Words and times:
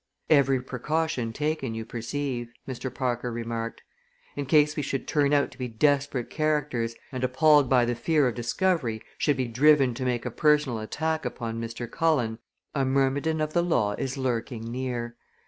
"Every 0.31 0.59
precaution 0.63 1.31
taken, 1.31 1.75
you 1.75 1.85
perceive," 1.85 2.51
Mr. 2.67 2.91
Parker 2.91 3.31
remarked. 3.31 3.83
"In 4.35 4.47
case 4.47 4.75
we 4.75 4.81
should 4.81 5.07
turn 5.07 5.31
out 5.31 5.51
to 5.51 5.59
be 5.59 5.67
desperate 5.67 6.31
characters 6.31 6.95
and, 7.11 7.23
appalled 7.23 7.69
by 7.69 7.85
the 7.85 7.93
fear 7.93 8.27
of 8.27 8.33
discovery, 8.33 9.03
should 9.19 9.37
be 9.37 9.45
driven 9.47 9.93
to 9.93 10.03
make 10.03 10.25
a 10.25 10.31
personal 10.31 10.79
attack 10.79 11.23
upon 11.23 11.61
Mr. 11.61 11.87
Cullen, 11.87 12.39
a 12.73 12.83
myrmidon 12.83 13.39
of 13.41 13.53
the 13.53 13.61
law 13.61 13.91
is 13.93 14.17
lurking 14.17 14.71
near. 14.71 15.17